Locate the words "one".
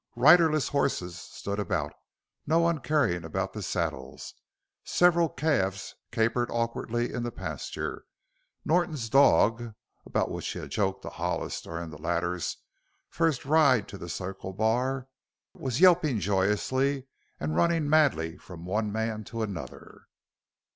2.57-2.79, 18.65-18.91